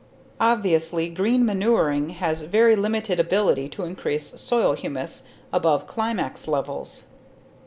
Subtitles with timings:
[0.39, 7.09] Obviously, green manuring has very limited ability to increase soil humus above climax levels.